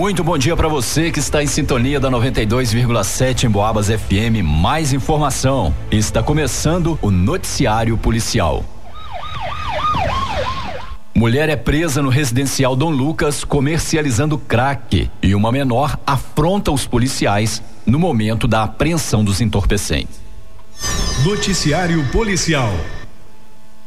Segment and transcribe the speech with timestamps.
[0.00, 4.42] Muito bom dia para você que está em sintonia da 92,7 em Boabas FM.
[4.42, 5.74] Mais informação.
[5.90, 8.64] Está começando o noticiário policial.
[11.14, 17.62] Mulher é presa no residencial Dom Lucas comercializando crack e uma menor afronta os policiais
[17.84, 20.18] no momento da apreensão dos entorpecentes.
[21.26, 22.72] Noticiário policial.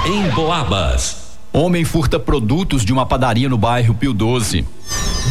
[0.06, 1.38] Em Boabas.
[1.52, 4.64] Homem furta produtos de uma padaria no bairro Pio 12.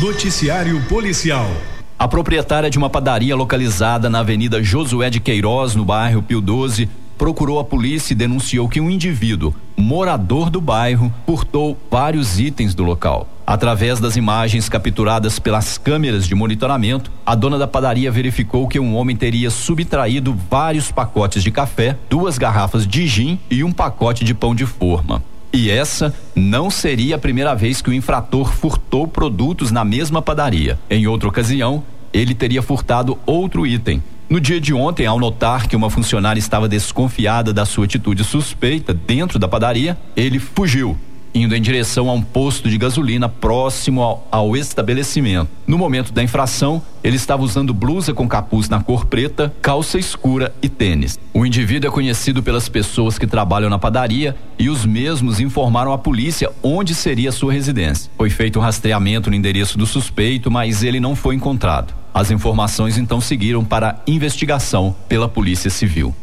[0.02, 1.50] Noticiário policial.
[1.97, 6.90] A proprietária de uma padaria localizada na Avenida Josué de Queiroz, no bairro Pio 12,
[7.18, 12.84] procurou a polícia e denunciou que um indivíduo, morador do bairro, furtou vários itens do
[12.84, 13.30] local.
[13.50, 18.96] Através das imagens capturadas pelas câmeras de monitoramento, a dona da padaria verificou que um
[18.96, 24.36] homem teria subtraído vários pacotes de café, duas garrafas de gin e um pacote de
[24.36, 25.24] pão de forma.
[25.52, 30.78] E essa não seria a primeira vez que o infrator furtou produtos na mesma padaria.
[30.88, 34.04] Em outra ocasião, ele teria furtado outro item.
[34.30, 38.94] No dia de ontem, ao notar que uma funcionária estava desconfiada da sua atitude suspeita
[38.94, 40.95] dentro da padaria, ele fugiu
[41.34, 45.50] indo em direção a um posto de gasolina próximo ao, ao, estabelecimento.
[45.68, 50.54] No momento da infração, ele estava usando blusa com capuz na cor preta, calça escura
[50.62, 51.18] e tênis.
[51.34, 55.98] O indivíduo é conhecido pelas pessoas que trabalham na padaria e os mesmos informaram à
[55.98, 58.12] polícia onde seria sua residência.
[58.18, 61.94] Foi feito um rastreamento no endereço do suspeito, mas ele não foi encontrado.
[62.14, 66.14] As informações então seguiram para investigação pela Polícia Civil.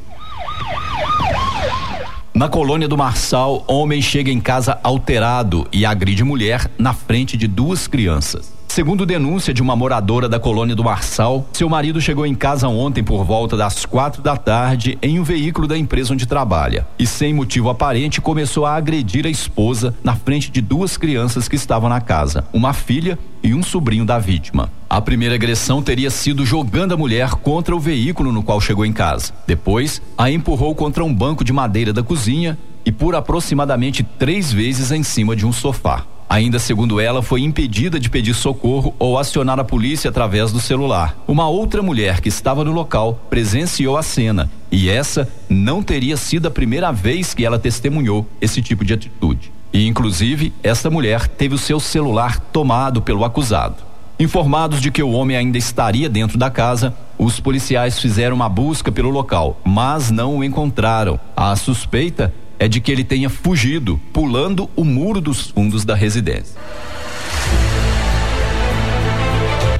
[2.36, 7.48] Na colônia do Marçal, homem chega em casa alterado e agride mulher na frente de
[7.48, 8.52] duas crianças.
[8.68, 13.02] Segundo denúncia de uma moradora da colônia do Marçal, seu marido chegou em casa ontem
[13.02, 17.32] por volta das quatro da tarde em um veículo da empresa onde trabalha e, sem
[17.32, 22.02] motivo aparente, começou a agredir a esposa na frente de duas crianças que estavam na
[22.02, 24.70] casa, uma filha e um sobrinho da vítima.
[24.88, 28.92] A primeira agressão teria sido jogando a mulher contra o veículo no qual chegou em
[28.92, 29.32] casa.
[29.44, 34.92] Depois, a empurrou contra um banco de madeira da cozinha e por aproximadamente três vezes
[34.92, 36.04] em cima de um sofá.
[36.28, 41.16] Ainda segundo ela, foi impedida de pedir socorro ou acionar a polícia através do celular.
[41.26, 46.46] Uma outra mulher que estava no local presenciou a cena e essa não teria sido
[46.46, 49.52] a primeira vez que ela testemunhou esse tipo de atitude.
[49.72, 53.85] E, inclusive, esta mulher teve o seu celular tomado pelo acusado.
[54.18, 58.90] Informados de que o homem ainda estaria dentro da casa, os policiais fizeram uma busca
[58.90, 61.20] pelo local, mas não o encontraram.
[61.36, 66.58] A suspeita é de que ele tenha fugido, pulando o muro dos fundos da residência.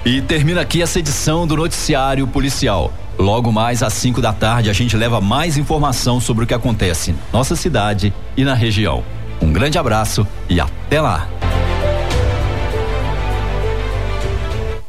[0.04, 2.92] E termina aqui essa edição do Noticiário Policial.
[3.18, 7.12] Logo mais às 5 da tarde, a gente leva mais informação sobre o que acontece
[7.12, 9.02] na nossa cidade e na região.
[9.40, 11.26] Um grande abraço e até lá!